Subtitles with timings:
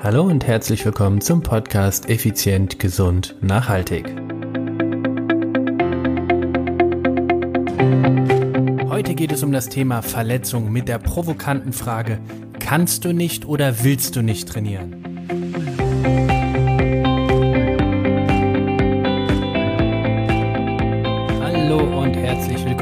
[0.00, 4.06] Hallo und herzlich willkommen zum Podcast Effizient, Gesund, Nachhaltig.
[8.88, 12.20] Heute geht es um das Thema Verletzung mit der provokanten Frage,
[12.60, 15.07] kannst du nicht oder willst du nicht trainieren?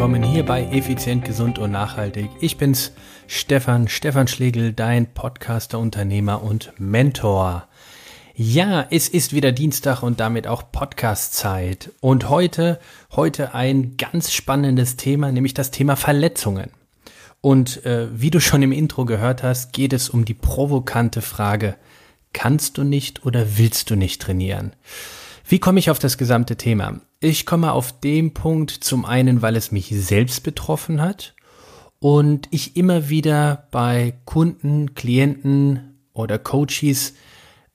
[0.06, 2.30] Willkommen hier bei Effizient, Gesund und Nachhaltig.
[2.40, 2.92] Ich bin's,
[3.26, 7.66] Stefan, Stefan Schlegel, dein Podcaster, Unternehmer und Mentor.
[8.32, 11.90] Ja, es ist wieder Dienstag und damit auch Podcast-Zeit.
[11.98, 12.78] Und heute,
[13.16, 16.70] heute ein ganz spannendes Thema, nämlich das Thema Verletzungen.
[17.40, 21.74] Und äh, wie du schon im Intro gehört hast, geht es um die provokante Frage,
[22.32, 24.76] kannst du nicht oder willst du nicht trainieren?
[25.48, 27.00] Wie komme ich auf das gesamte Thema?
[27.20, 31.34] Ich komme auf den Punkt zum einen, weil es mich selbst betroffen hat
[31.98, 37.14] und ich immer wieder bei Kunden, Klienten oder Coaches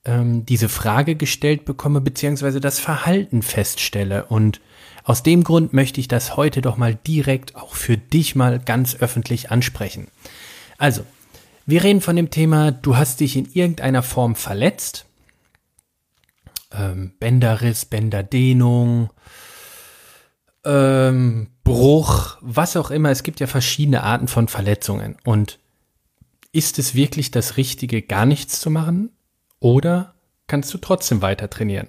[0.04, 4.26] ähm, diese Frage gestellt bekomme, beziehungsweise das Verhalten feststelle.
[4.26, 4.60] Und
[5.02, 8.94] aus dem Grund möchte ich das heute doch mal direkt auch für dich mal ganz
[8.94, 10.06] öffentlich ansprechen.
[10.78, 11.04] Also,
[11.66, 15.06] wir reden von dem Thema, du hast dich in irgendeiner Form verletzt.
[16.72, 19.10] Ähm, Bänderriss, Bänderdehnung,
[20.64, 23.10] ähm, Bruch, was auch immer.
[23.10, 25.16] Es gibt ja verschiedene Arten von Verletzungen.
[25.24, 25.58] Und
[26.52, 29.10] ist es wirklich das Richtige, gar nichts zu machen?
[29.60, 30.14] Oder
[30.46, 31.88] kannst du trotzdem weiter trainieren?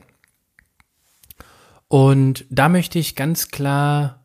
[1.88, 4.24] Und da möchte ich ganz klar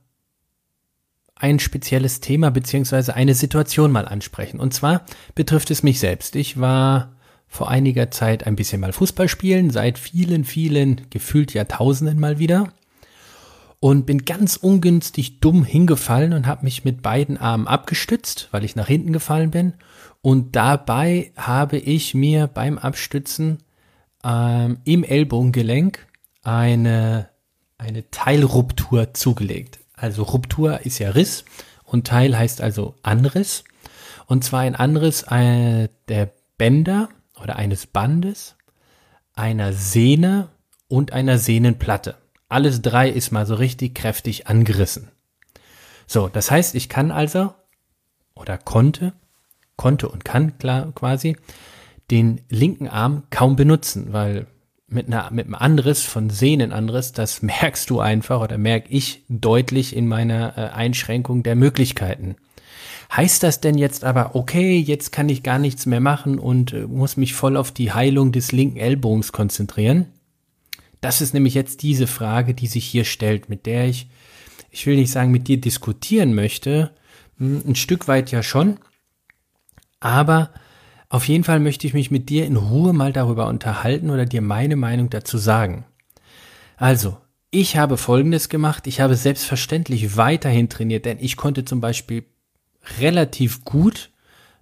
[1.34, 4.58] ein spezielles Thema beziehungsweise eine Situation mal ansprechen.
[4.58, 6.34] Und zwar betrifft es mich selbst.
[6.36, 7.16] Ich war
[7.48, 12.72] vor einiger Zeit ein bisschen mal Fußball spielen, seit vielen, vielen, gefühlt Jahrtausenden mal wieder
[13.80, 18.76] und bin ganz ungünstig dumm hingefallen und habe mich mit beiden Armen abgestützt, weil ich
[18.76, 19.74] nach hinten gefallen bin.
[20.20, 23.58] Und dabei habe ich mir beim Abstützen
[24.24, 26.06] ähm, im Ellbogengelenk
[26.42, 27.28] eine,
[27.78, 29.78] eine Teilruptur zugelegt.
[29.94, 31.44] Also Ruptur ist ja Riss
[31.84, 33.64] und Teil heißt also Anriss.
[34.26, 37.08] Und zwar ein Anriss äh, der Bänder
[37.42, 38.56] oder eines Bandes,
[39.34, 40.48] einer Sehne
[40.88, 42.16] und einer Sehnenplatte.
[42.48, 45.10] Alles drei ist mal so richtig kräftig angerissen.
[46.06, 47.52] So, das heißt, ich kann also
[48.34, 49.12] oder konnte,
[49.76, 51.36] konnte und kann klar quasi
[52.10, 54.46] den linken Arm kaum benutzen, weil
[54.86, 59.94] mit, einer, mit einem Anriss von Sehnenanriss, das merkst du einfach oder merke ich deutlich
[59.94, 62.36] in meiner äh, Einschränkung der Möglichkeiten.
[63.10, 66.86] Heißt das denn jetzt aber, okay, jetzt kann ich gar nichts mehr machen und äh,
[66.86, 70.06] muss mich voll auf die Heilung des linken Ellbogens konzentrieren?
[71.00, 74.08] Das ist nämlich jetzt diese Frage, die sich hier stellt, mit der ich,
[74.70, 76.90] ich will nicht sagen, mit dir diskutieren möchte,
[77.38, 78.78] hm, ein Stück weit ja schon,
[80.00, 80.50] aber
[81.08, 84.42] auf jeden Fall möchte ich mich mit dir in Ruhe mal darüber unterhalten oder dir
[84.42, 85.86] meine Meinung dazu sagen.
[86.76, 87.16] Also,
[87.50, 88.86] ich habe Folgendes gemacht.
[88.86, 92.24] Ich habe selbstverständlich weiterhin trainiert, denn ich konnte zum Beispiel
[93.00, 94.10] relativ gut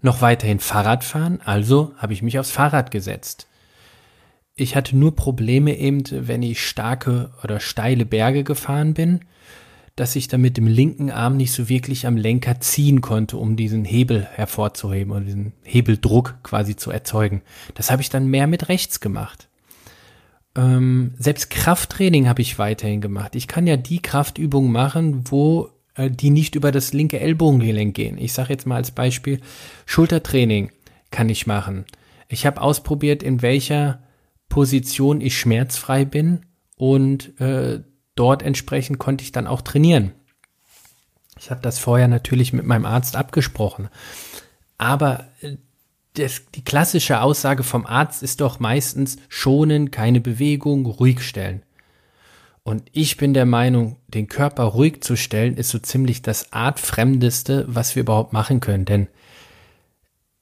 [0.03, 1.41] noch weiterhin Fahrrad fahren.
[1.45, 3.47] Also habe ich mich aufs Fahrrad gesetzt.
[4.55, 9.21] Ich hatte nur Probleme eben, wenn ich starke oder steile Berge gefahren bin,
[9.97, 13.57] dass ich dann mit dem linken Arm nicht so wirklich am Lenker ziehen konnte, um
[13.57, 17.43] diesen Hebel hervorzuheben oder diesen Hebeldruck quasi zu erzeugen.
[17.75, 19.49] Das habe ich dann mehr mit rechts gemacht.
[20.55, 23.35] Ähm, selbst Krafttraining habe ich weiterhin gemacht.
[23.37, 25.71] Ich kann ja die Kraftübungen machen, wo
[26.11, 28.19] die nicht über das linke Ellbogengelenk gehen.
[28.19, 29.41] Ich sage jetzt mal als Beispiel
[29.87, 30.71] Schultertraining
[31.11, 31.87] kann ich machen.
[32.29, 34.03] Ich habe ausprobiert, in welcher
[34.49, 36.47] Position ich schmerzfrei bin
[36.77, 37.83] und äh,
[38.15, 40.13] dort entsprechend konnte ich dann auch trainieren.
[41.39, 43.89] Ich habe das vorher natürlich mit meinem Arzt abgesprochen.
[44.79, 45.57] Aber äh,
[46.15, 51.63] das, die klassische Aussage vom Arzt ist doch meistens schonen, keine Bewegung, ruhig stellen.
[52.67, 57.65] Und ich bin der Meinung, den Körper ruhig zu stellen, ist so ziemlich das Artfremdeste,
[57.69, 58.85] was wir überhaupt machen können.
[58.85, 59.07] Denn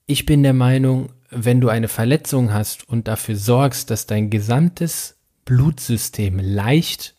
[0.06, 5.18] ich bin der Meinung, wenn du eine Verletzung hast und dafür sorgst, dass dein gesamtes
[5.44, 7.14] Blutsystem leicht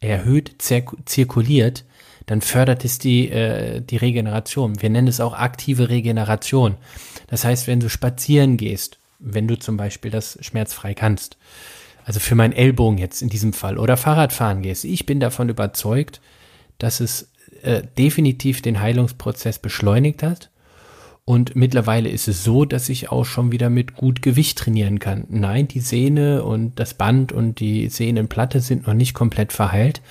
[0.00, 1.84] erhöht zirkuliert,
[2.24, 4.80] dann fördert es die, äh, die Regeneration.
[4.80, 6.78] Wir nennen es auch aktive Regeneration.
[7.26, 11.36] Das heißt, wenn du spazieren gehst, wenn du zum Beispiel das schmerzfrei kannst,
[12.04, 16.20] also für meinen Ellbogen jetzt in diesem Fall, oder Fahrradfahren gehst, ich bin davon überzeugt,
[16.78, 17.30] dass es
[17.62, 20.50] äh, definitiv den Heilungsprozess beschleunigt hat
[21.30, 25.26] und mittlerweile ist es so, dass ich auch schon wieder mit gut Gewicht trainieren kann.
[25.28, 30.02] Nein, die Sehne und das Band und die Sehnenplatte sind noch nicht komplett verheilt.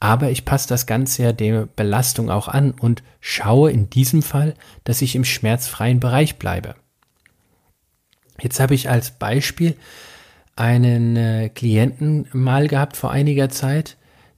[0.00, 4.54] Aber ich passe das Ganze ja der Belastung auch an und schaue in diesem Fall,
[4.82, 6.74] dass ich im schmerzfreien Bereich bleibe.
[8.40, 9.76] Jetzt habe ich als Beispiel
[10.56, 13.96] einen äh, Klienten mal gehabt vor einiger Zeit,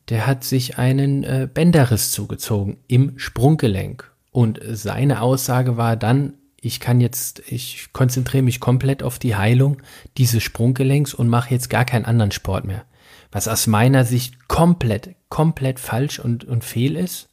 [0.08, 4.10] der hat sich einen äh, Bänderriss zugezogen im Sprunggelenk.
[4.30, 9.80] Und seine Aussage war dann, ich kann jetzt, ich konzentriere mich komplett auf die Heilung
[10.16, 12.84] dieses Sprunggelenks und mache jetzt gar keinen anderen Sport mehr.
[13.30, 17.28] Was aus meiner Sicht komplett, komplett falsch und, und fehl ist.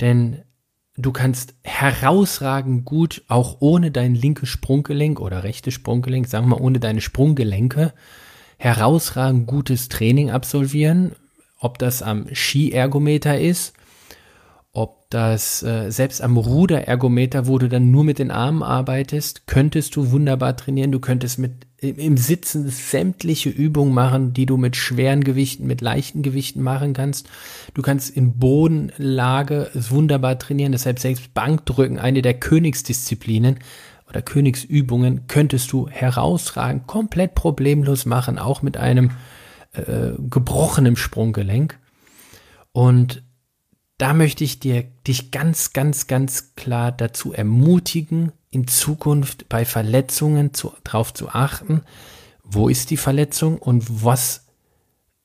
[0.00, 0.42] Denn
[0.96, 6.62] du kannst herausragend gut, auch ohne dein linkes Sprunggelenk oder rechtes Sprunggelenk, sagen wir mal
[6.62, 7.92] ohne deine Sprunggelenke,
[8.58, 11.12] herausragend gutes Training absolvieren,
[11.58, 13.74] ob das am Skiergometer ist,
[15.06, 19.94] ob das äh, selbst am Ruderergometer, wo du dann nur mit den Armen arbeitest, könntest
[19.94, 20.90] du wunderbar trainieren.
[20.90, 26.22] Du könntest mit im Sitzen sämtliche Übungen machen, die du mit schweren Gewichten, mit leichten
[26.22, 27.28] Gewichten machen kannst.
[27.74, 30.72] Du kannst in Bodenlage wunderbar trainieren.
[30.72, 33.58] Deshalb selbst Bankdrücken, eine der Königsdisziplinen
[34.08, 39.12] oder Königsübungen, könntest du herausragend, komplett problemlos machen, auch mit einem
[39.74, 41.78] äh, gebrochenem Sprunggelenk.
[42.72, 43.22] Und
[43.98, 50.54] da möchte ich dir dich ganz, ganz, ganz klar dazu ermutigen, in Zukunft bei Verletzungen
[50.54, 51.82] zu, darauf zu achten,
[52.42, 54.46] wo ist die Verletzung und was,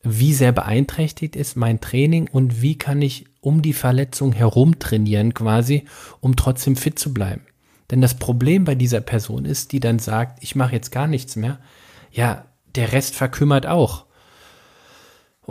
[0.03, 5.33] wie sehr beeinträchtigt ist mein Training und wie kann ich um die Verletzung herum trainieren
[5.33, 5.85] quasi,
[6.19, 7.45] um trotzdem fit zu bleiben.
[7.89, 11.35] Denn das Problem bei dieser Person ist, die dann sagt, ich mache jetzt gar nichts
[11.35, 11.59] mehr,
[12.12, 12.45] ja,
[12.75, 14.06] der Rest verkümmert auch.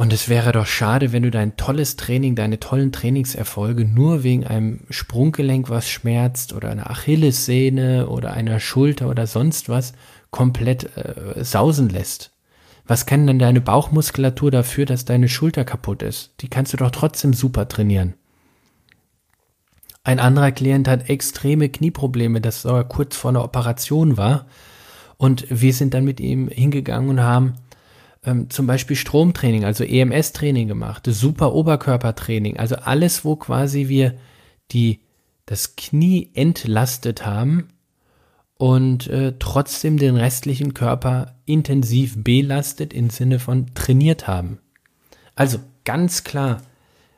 [0.00, 4.47] Und es wäre doch schade, wenn du dein tolles Training, deine tollen Trainingserfolge nur wegen
[4.47, 9.93] einem Sprunggelenk, was schmerzt, oder einer Achillessehne oder einer Schulter oder sonst was
[10.31, 12.32] komplett äh, sausen lässt.
[12.87, 16.32] Was kann denn deine Bauchmuskulatur dafür, dass deine Schulter kaputt ist?
[16.41, 18.14] Die kannst du doch trotzdem super trainieren.
[20.02, 24.47] Ein anderer Klient hat extreme Knieprobleme, das sogar kurz vor einer Operation war.
[25.19, 27.56] Und wir sind dann mit ihm hingegangen und haben
[28.25, 34.14] ähm, zum Beispiel Stromtraining, also EMS-Training gemacht, super Oberkörpertraining, also alles, wo quasi wir
[34.72, 35.00] die,
[35.46, 37.69] das Knie entlastet haben
[38.55, 44.58] und äh, trotzdem den restlichen Körper intensiv belastet im Sinne von trainiert haben.
[45.34, 46.62] Also ganz klar,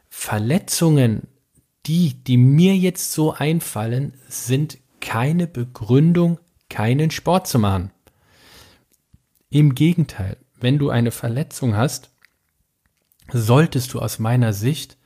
[0.08, 1.26] Verletzungen,
[1.86, 6.38] die, die mir jetzt so einfallen, sind keine Begründung,
[6.68, 7.90] keinen Sport zu machen.
[9.50, 12.10] Im Gegenteil, wenn du eine Verletzung hast,
[13.32, 14.96] solltest du aus meiner Sicht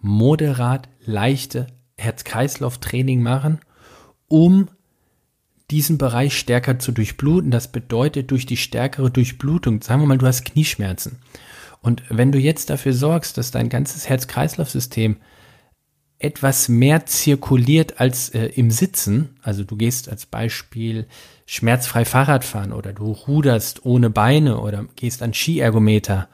[0.00, 1.66] moderat leichte
[1.96, 3.60] Herz-Kreislauf-Training machen,
[4.28, 4.68] um
[5.70, 7.50] diesen Bereich stärker zu durchbluten.
[7.50, 11.18] Das bedeutet, durch die stärkere Durchblutung, sagen wir mal, du hast Knieschmerzen.
[11.82, 15.16] Und wenn du jetzt dafür sorgst, dass dein ganzes Herz-Kreislauf-System
[16.20, 21.06] etwas mehr zirkuliert als äh, im Sitzen, also du gehst als Beispiel
[21.46, 26.28] schmerzfrei Fahrrad fahren oder du ruderst ohne Beine oder gehst an Skiergometer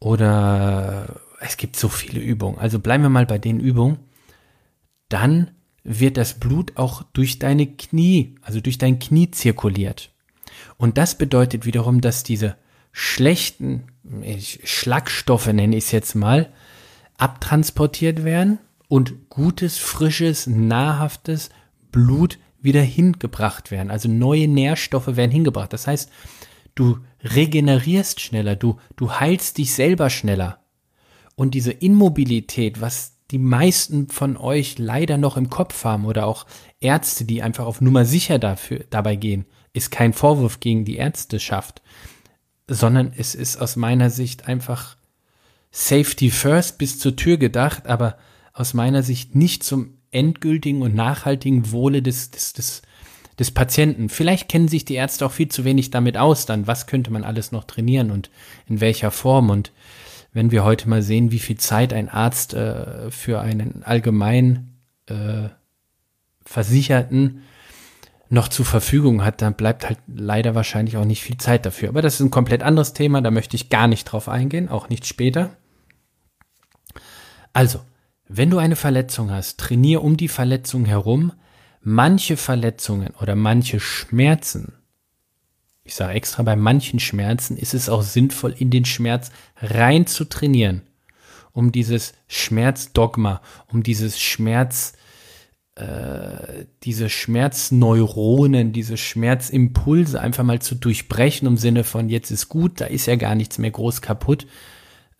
[0.00, 2.58] oder es gibt so viele Übungen.
[2.58, 3.98] Also bleiben wir mal bei den Übungen.
[5.08, 5.52] Dann
[5.84, 10.10] wird das Blut auch durch deine Knie, also durch dein Knie zirkuliert.
[10.78, 12.56] Und das bedeutet wiederum, dass diese
[12.90, 13.84] schlechten
[14.64, 16.52] Schlagstoffe, nenne ich es jetzt mal,
[17.18, 18.58] abtransportiert werden
[18.88, 21.50] und gutes, frisches, nahrhaftes
[21.90, 23.90] Blut wieder hingebracht werden.
[23.90, 25.72] Also neue Nährstoffe werden hingebracht.
[25.72, 26.10] Das heißt,
[26.74, 30.60] du regenerierst schneller, du, du heilst dich selber schneller.
[31.34, 36.46] Und diese Immobilität, was die meisten von euch leider noch im Kopf haben oder auch
[36.80, 41.82] Ärzte, die einfach auf Nummer sicher dafür, dabei gehen, ist kein Vorwurf gegen die Ärzteschaft,
[42.68, 44.96] sondern es ist aus meiner Sicht einfach
[45.70, 48.16] Safety First bis zur Tür gedacht, aber
[48.56, 52.82] aus meiner Sicht nicht zum endgültigen und nachhaltigen Wohle des, des, des,
[53.38, 54.08] des Patienten.
[54.08, 57.22] Vielleicht kennen sich die Ärzte auch viel zu wenig damit aus, dann was könnte man
[57.22, 58.30] alles noch trainieren und
[58.66, 59.50] in welcher Form.
[59.50, 59.72] Und
[60.32, 65.50] wenn wir heute mal sehen, wie viel Zeit ein Arzt äh, für einen allgemein äh,
[66.46, 67.42] Versicherten
[68.30, 71.90] noch zur Verfügung hat, dann bleibt halt leider wahrscheinlich auch nicht viel Zeit dafür.
[71.90, 74.88] Aber das ist ein komplett anderes Thema, da möchte ich gar nicht drauf eingehen, auch
[74.88, 75.50] nicht später.
[77.52, 77.80] Also,
[78.28, 81.32] wenn du eine Verletzung hast, trainier um die Verletzung herum.
[81.80, 84.72] Manche Verletzungen oder manche Schmerzen,
[85.84, 90.24] ich sage extra, bei manchen Schmerzen ist es auch sinnvoll, in den Schmerz rein zu
[90.24, 90.82] trainieren,
[91.52, 94.94] um dieses Schmerzdogma, um dieses Schmerz,
[95.76, 102.80] äh, diese Schmerzneuronen, diese Schmerzimpulse einfach mal zu durchbrechen, im Sinne von jetzt ist gut,
[102.80, 104.48] da ist ja gar nichts mehr groß kaputt,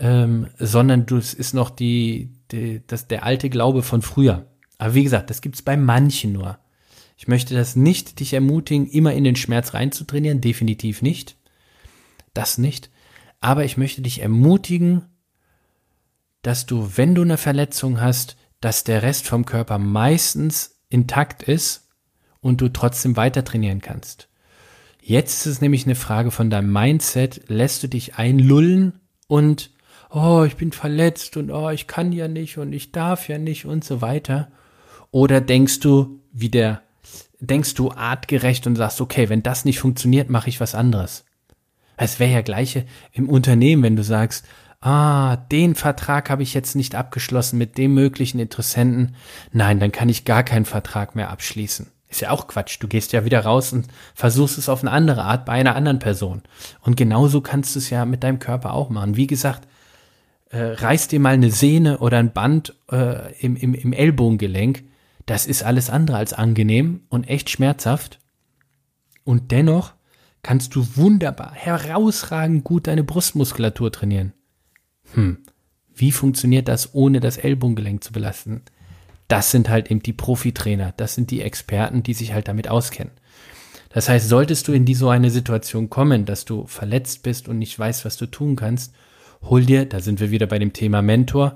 [0.01, 4.47] ähm, sondern du, es ist noch die, die, das, der alte Glaube von früher.
[4.79, 6.59] Aber wie gesagt, das gibt's bei manchen nur.
[7.17, 11.37] Ich möchte das nicht dich ermutigen, immer in den Schmerz reinzutrainieren, definitiv nicht.
[12.35, 12.91] Das nicht.
[13.41, 15.07] Aber ich möchte dich ermutigen,
[16.43, 21.89] dass du, wenn du eine Verletzung hast, dass der Rest vom Körper meistens intakt ist
[22.41, 24.29] und du trotzdem weiter trainieren kannst.
[25.01, 27.49] Jetzt ist es nämlich eine Frage von deinem Mindset.
[27.49, 29.71] Lässt du dich einlullen und,
[30.11, 33.67] oh, ich bin verletzt und oh, ich kann ja nicht und ich darf ja nicht
[33.67, 34.49] und so weiter.
[35.11, 36.83] Oder denkst du, wie der,
[37.41, 41.25] denkst du artgerecht und sagst, okay, wenn das nicht funktioniert, mache ich was anderes.
[41.97, 44.45] Es wäre ja gleiche im Unternehmen, wenn du sagst,
[44.81, 49.17] ah, den Vertrag habe ich jetzt nicht abgeschlossen mit dem möglichen Interessenten.
[49.53, 51.91] Nein, dann kann ich gar keinen Vertrag mehr abschließen.
[52.09, 52.77] Ist ja auch Quatsch.
[52.81, 55.99] Du gehst ja wieder raus und versuchst es auf eine andere Art bei einer anderen
[55.99, 56.43] Person.
[56.81, 59.17] Und genauso kannst du es ja mit deinem Körper auch machen.
[59.17, 59.67] Wie gesagt,
[60.51, 64.85] äh, reiß dir mal eine Sehne oder ein Band äh, im, im, im Ellbogengelenk.
[65.27, 68.21] Das ist alles andere als angenehm und echt schmerzhaft.
[69.25, 69.95] Und dennoch
[70.43, 74.33] kannst du wunderbar, herausragend gut deine Brustmuskulatur trainieren.
[75.15, 75.39] Hm,
[75.93, 78.63] wie funktioniert das, ohne das Ellbogengelenk zu belasten?
[79.27, 83.13] Das sind halt eben die Profitrainer, das sind die Experten, die sich halt damit auskennen.
[83.89, 87.59] Das heißt, solltest du in die so eine Situation kommen, dass du verletzt bist und
[87.59, 88.95] nicht weißt, was du tun kannst,
[89.49, 91.55] hol dir, da sind wir wieder bei dem Thema Mentor,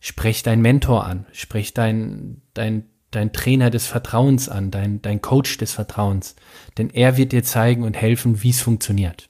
[0.00, 5.58] sprech deinen Mentor an, sprech dein, dein, dein Trainer des Vertrauens an, dein, dein Coach
[5.58, 6.36] des Vertrauens,
[6.78, 9.28] denn er wird dir zeigen und helfen, wie es funktioniert.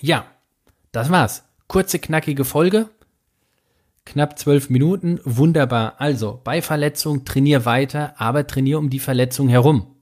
[0.00, 0.26] Ja,
[0.92, 1.44] das war's.
[1.66, 2.90] Kurze, knackige Folge.
[4.04, 5.18] Knapp zwölf Minuten.
[5.24, 5.94] Wunderbar.
[5.98, 9.94] Also, bei Verletzung trainier weiter, aber trainier um die Verletzung herum.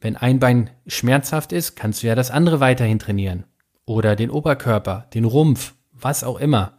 [0.00, 3.44] Wenn ein Bein schmerzhaft ist, kannst du ja das andere weiterhin trainieren.
[3.86, 6.74] Oder den Oberkörper, den Rumpf, was auch immer.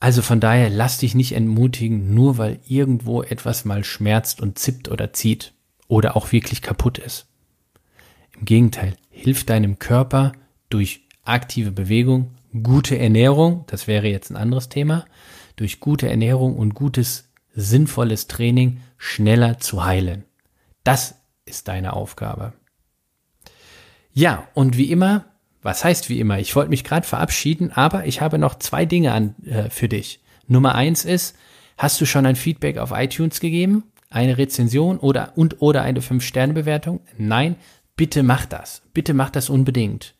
[0.00, 4.88] Also von daher lass dich nicht entmutigen, nur weil irgendwo etwas mal schmerzt und zippt
[4.88, 5.52] oder zieht
[5.88, 7.26] oder auch wirklich kaputt ist.
[8.34, 10.32] Im Gegenteil, hilf deinem Körper
[10.70, 12.30] durch aktive Bewegung,
[12.62, 15.04] gute Ernährung, das wäre jetzt ein anderes Thema,
[15.56, 20.24] durch gute Ernährung und gutes, sinnvolles Training schneller zu heilen.
[20.82, 22.54] Das ist deine Aufgabe.
[24.12, 25.26] Ja, und wie immer,
[25.62, 26.38] was heißt wie immer?
[26.38, 30.20] Ich wollte mich gerade verabschieden, aber ich habe noch zwei Dinge an, äh, für dich.
[30.46, 31.36] Nummer eins ist,
[31.76, 33.84] hast du schon ein Feedback auf iTunes gegeben?
[34.08, 37.00] Eine Rezension oder und oder eine 5-Sterne-Bewertung?
[37.16, 37.56] Nein,
[37.96, 38.82] bitte mach das.
[38.92, 40.14] Bitte mach das unbedingt.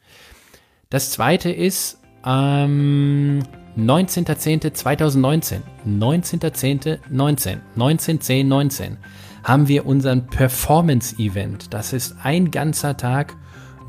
[0.91, 3.43] Das zweite ist, ähm,
[3.77, 8.97] 19.10.2019, 19.10.19, 19.10.19
[9.43, 11.73] haben wir unseren Performance-Event.
[11.73, 13.37] Das ist ein ganzer Tag,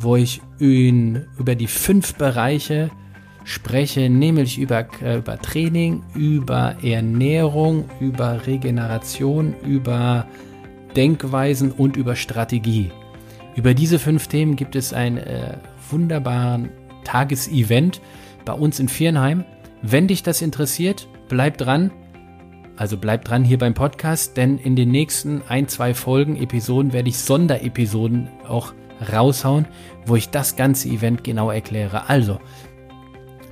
[0.01, 2.89] wo ich in, über die fünf Bereiche
[3.43, 10.27] spreche, nämlich über, äh, über Training, über Ernährung, über Regeneration, über
[10.95, 12.91] Denkweisen und über Strategie.
[13.55, 15.57] Über diese fünf Themen gibt es einen äh,
[15.89, 16.69] wunderbaren
[17.03, 18.01] Tagesevent
[18.45, 19.43] bei uns in Viernheim.
[19.81, 21.91] Wenn dich das interessiert, bleib dran.
[22.77, 27.09] Also bleib dran hier beim Podcast, denn in den nächsten ein, zwei Folgen, Episoden werde
[27.09, 28.73] ich Sonderepisoden auch
[29.11, 29.67] raushauen,
[30.05, 32.09] wo ich das ganze Event genau erkläre.
[32.09, 32.39] Also,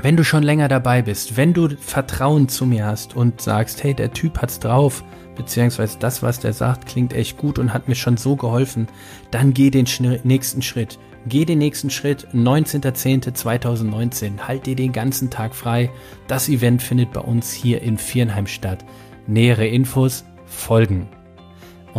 [0.01, 3.93] wenn du schon länger dabei bist, wenn du Vertrauen zu mir hast und sagst, hey,
[3.93, 5.03] der Typ hat's drauf,
[5.35, 8.87] beziehungsweise das, was der sagt, klingt echt gut und hat mir schon so geholfen,
[9.31, 9.87] dann geh den
[10.23, 10.97] nächsten Schritt.
[11.27, 14.39] Geh den nächsten Schritt, 19.10.2019.
[14.47, 15.91] Halt dir den ganzen Tag frei.
[16.27, 18.85] Das Event findet bei uns hier in Viernheim statt.
[19.27, 21.09] Nähere Infos folgen.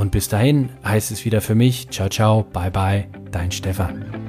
[0.01, 4.20] Und bis dahin heißt es wieder für mich, ciao, ciao, bye, bye, dein Stefan.